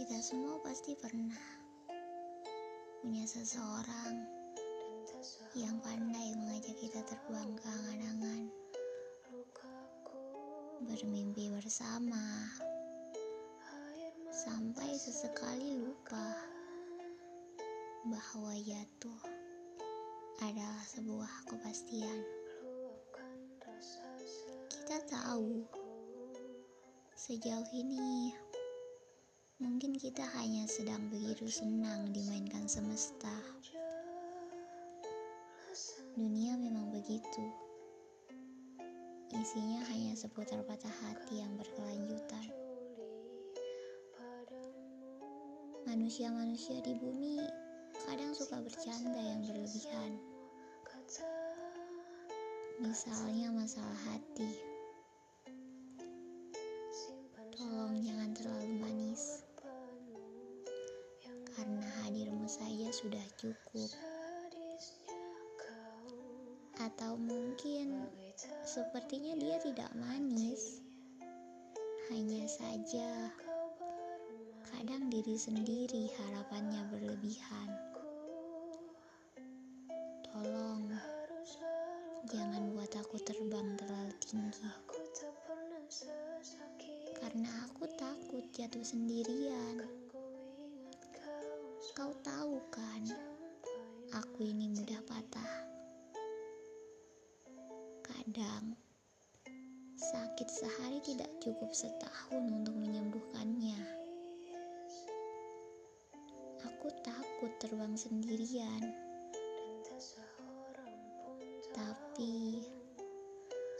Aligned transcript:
Kita 0.00 0.16
semua 0.16 0.56
pasti 0.64 0.96
pernah 0.96 1.36
punya 3.04 3.20
seseorang 3.28 4.16
yang 5.52 5.76
pandai 5.84 6.32
mengajak 6.40 6.72
kita 6.80 7.04
terbang 7.04 7.52
ke 7.52 7.68
angan-angan, 7.68 8.48
bermimpi 10.88 11.52
bersama, 11.52 12.48
sampai 14.32 14.88
sesekali 14.96 15.84
lupa 15.84 16.32
bahwa 18.08 18.56
jatuh 18.56 19.20
adalah 20.40 20.80
sebuah 20.88 21.44
kepastian. 21.44 22.24
Kita 24.64 24.96
tahu 25.12 25.60
sejauh 27.12 27.68
ini 27.76 28.32
mungkin 29.60 29.92
kita 29.92 30.24
hanya 30.40 30.64
sedang 30.64 31.12
begitu 31.12 31.44
senang 31.44 32.08
dimainkan 32.16 32.64
semesta. 32.64 33.28
Dunia 36.16 36.56
memang 36.56 36.88
begitu. 36.88 37.44
Isinya 39.30 39.84
hanya 39.92 40.16
seputar 40.16 40.64
patah 40.64 40.90
hati 41.04 41.44
yang 41.44 41.52
berkelanjutan. 41.60 42.48
Manusia-manusia 45.84 46.80
di 46.80 46.96
bumi 46.96 47.44
kadang 48.08 48.32
suka 48.32 48.64
bercanda 48.64 49.20
yang 49.20 49.44
berlebihan. 49.44 50.16
Misalnya 52.80 53.52
masalah 53.52 54.00
hati. 54.08 54.69
Sudah 63.00 63.26
cukup. 63.40 63.88
Atau 66.84 67.16
mungkin 67.16 68.04
sepertinya 68.68 69.40
dia 69.40 69.56
tidak 69.56 69.88
manis. 69.96 70.84
Hanya 72.12 72.44
saja 72.44 73.32
kadang 74.68 75.08
diri 75.08 75.32
sendiri 75.32 76.12
harapannya 76.12 76.92
berlebihan. 76.92 77.72
Tolong 80.28 80.92
jangan 82.28 82.68
buat 82.76 82.92
aku 83.00 83.16
terbang 83.24 83.80
terlalu 83.80 84.12
tinggi. 84.20 84.68
Karena 87.16 87.48
aku 87.64 87.88
takut 87.96 88.44
jatuh 88.52 88.84
sendirian. 88.84 89.88
Kau 92.00 92.16
tahu 92.24 92.39
kan, 92.68 93.02
aku 94.12 94.44
ini 94.44 94.68
mudah 94.68 95.00
patah. 95.08 95.54
Kadang 98.04 98.76
sakit 99.96 100.48
sehari 100.52 101.00
tidak 101.00 101.32
cukup 101.40 101.72
setahun 101.72 102.44
untuk 102.44 102.76
menyembuhkannya. 102.76 103.80
Aku 106.68 106.92
takut 107.00 107.52
terbang 107.56 107.96
sendirian. 107.96 108.92
Tapi 111.72 112.60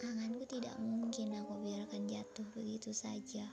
anganku 0.00 0.48
tidak 0.48 0.72
mungkin 0.80 1.36
aku 1.36 1.52
biarkan 1.60 2.08
jatuh 2.08 2.48
begitu 2.56 2.96
saja. 2.96 3.44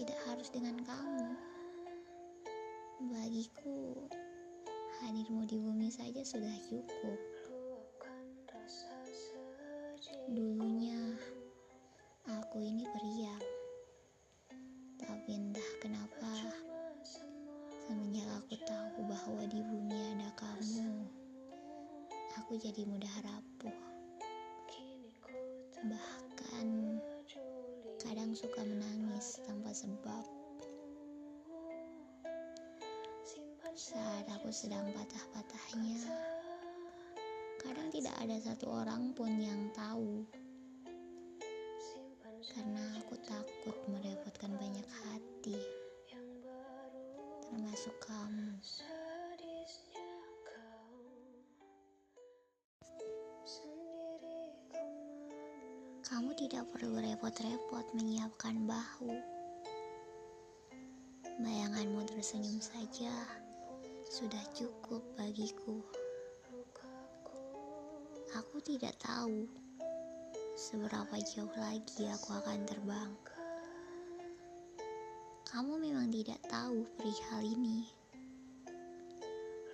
Tidak 0.00 0.16
harus 0.32 0.48
dengan 0.48 0.80
kamu. 0.80 1.28
Bagiku, 3.00 3.96
hadirmu 5.00 5.48
di 5.48 5.56
bumi 5.56 5.88
saja 5.88 6.20
sudah 6.20 6.52
cukup. 6.68 7.16
Dulunya, 10.28 11.16
aku 12.28 12.60
ini 12.60 12.84
periang. 12.92 13.40
Tapi 15.00 15.32
entah 15.32 15.70
kenapa, 15.80 16.28
semenjak 17.88 18.28
aku 18.36 18.60
tahu 18.68 19.08
bahwa 19.08 19.48
di 19.48 19.64
bumi 19.64 19.96
ada 20.12 20.28
kamu, 20.36 21.08
aku 22.36 22.52
jadi 22.60 22.84
mudah 22.84 23.16
rapuh. 23.24 23.80
Bahkan, 25.88 26.68
kadang 27.96 28.36
suka 28.36 28.60
menangis 28.60 29.40
tanpa 29.48 29.72
sebab. 29.72 30.19
Saat 33.80 34.28
aku 34.28 34.52
sedang 34.52 34.92
patah-patahnya, 34.92 36.04
kadang 37.64 37.88
tidak 37.88 38.12
ada 38.20 38.36
satu 38.36 38.68
orang 38.68 39.16
pun 39.16 39.32
yang 39.40 39.72
tahu. 39.72 40.20
Karena 42.52 43.00
aku 43.00 43.16
takut 43.24 43.72
merepotkan 43.88 44.52
banyak 44.60 44.84
hati, 44.84 45.56
termasuk 47.48 47.96
kamu. 48.04 48.52
Kamu 56.04 56.30
tidak 56.36 56.68
perlu 56.68 57.00
repot-repot 57.00 57.96
menyiapkan 57.96 58.60
bahu. 58.68 59.16
Bayanganmu 61.40 62.04
tersenyum 62.04 62.60
saja 62.60 63.40
sudah 64.10 64.42
cukup 64.58 65.06
bagiku. 65.14 65.78
Aku 68.34 68.58
tidak 68.58 68.98
tahu 68.98 69.46
seberapa 70.58 71.14
jauh 71.22 71.54
lagi 71.54 72.10
aku 72.10 72.34
akan 72.42 72.66
terbang. 72.66 73.14
Kamu 75.46 75.78
memang 75.78 76.10
tidak 76.10 76.42
tahu 76.50 76.82
perihal 76.98 77.54
ini. 77.54 77.86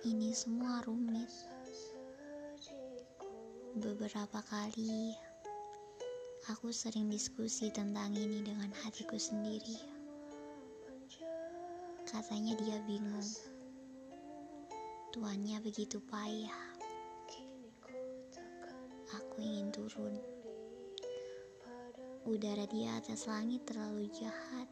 Ini 0.05 0.29
semua 0.37 0.85
rumit. 0.85 1.33
Beberapa 3.73 4.45
kali 4.45 5.17
aku 6.45 6.69
sering 6.69 7.09
diskusi 7.09 7.73
tentang 7.73 8.13
ini 8.13 8.45
dengan 8.45 8.69
hatiku 8.85 9.17
sendiri. 9.17 9.81
Katanya 12.05 12.53
dia 12.61 12.77
bingung. 12.85 13.56
Tuannya 15.17 15.57
begitu 15.65 15.97
payah. 15.97 16.77
Aku 19.17 19.41
ingin 19.41 19.73
turun. 19.73 20.13
Udara 22.29 22.69
di 22.69 22.85
atas 22.85 23.25
langit 23.25 23.65
terlalu 23.65 24.13
jahat. 24.13 24.69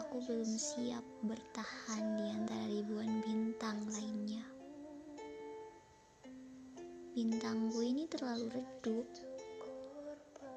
Aku 0.00 0.24
belum 0.24 0.48
siap 0.48 1.04
bertahan 1.28 2.16
di 2.16 2.24
antara 2.32 2.64
ribuan 2.72 3.20
bintang 3.20 3.84
lainnya. 3.92 4.48
Bintangku 7.12 7.84
ini 7.84 8.08
terlalu 8.08 8.48
redup. 8.64 9.04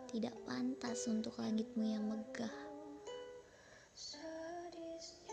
Tidak 0.08 0.36
pantas 0.48 1.12
untuk 1.12 1.36
langitmu 1.44 1.84
yang 1.84 2.08
megah. 2.08 2.72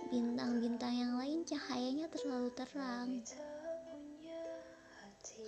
Bintang-bintang 0.08 0.96
yang 0.96 1.20
lain 1.20 1.44
cahayanya 1.44 2.08
terlalu 2.08 2.48
terang. 2.56 3.17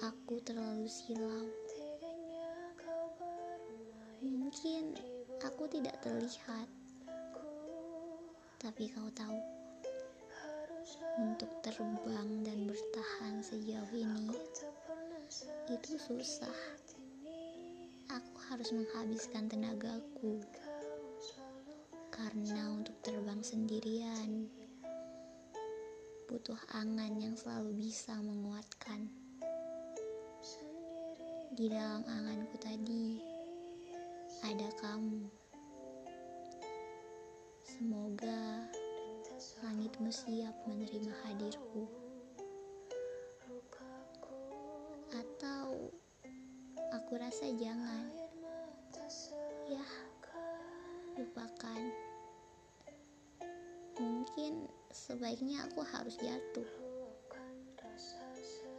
Aku 0.01 0.41
terlalu 0.41 0.89
silau. 0.89 1.47
Mungkin 4.21 4.97
aku 5.45 5.65
tidak 5.69 6.01
terlihat, 6.05 6.69
tapi 8.61 8.89
kau 8.93 9.09
tahu, 9.13 9.41
untuk 11.21 11.51
terbang 11.61 12.31
dan 12.45 12.65
bertahan 12.65 13.45
sejauh 13.45 13.93
ini 13.93 14.33
itu 15.69 15.93
susah. 16.01 16.59
Aku 18.11 18.39
harus 18.51 18.75
menghabiskan 18.75 19.47
tenagaku 19.47 20.43
karena 22.11 22.75
untuk 22.75 22.97
terbang 23.01 23.41
sendirian 23.41 24.60
butuh 26.31 26.63
angan 26.79 27.19
yang 27.19 27.35
selalu 27.35 27.75
bisa 27.75 28.15
menguatkan. 28.23 29.11
Di 31.59 31.67
dalam 31.67 32.07
anganku 32.07 32.55
tadi 32.63 33.19
ada 34.47 34.71
kamu. 34.79 35.27
Semoga 37.67 38.63
langitmu 39.67 40.15
siap 40.15 40.55
menerima 40.71 41.11
hadirku. 41.27 41.91
Atau 45.11 45.91
aku 46.95 47.13
rasa 47.19 47.51
jangan. 47.59 48.20
mungkin 54.51 54.67
sebaiknya 54.91 55.63
aku 55.71 55.87
harus 55.87 56.19
jatuh. 56.19 56.67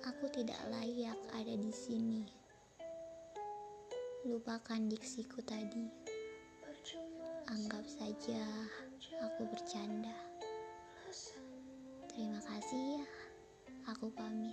Aku 0.02 0.26
tidak 0.34 0.58
layak 0.68 1.16
ada 1.32 1.56
di 1.56 1.72
sini. 1.72 2.26
Lupakan 4.28 4.90
diksiku 4.92 5.40
tadi. 5.46 5.88
Anggap 7.48 7.86
saja 7.88 8.44
aku 9.24 9.48
bercanda. 9.48 10.16
Terima 12.12 12.40
kasih 12.44 13.00
ya, 13.00 13.06
aku 13.88 14.12
pamit. 14.12 14.51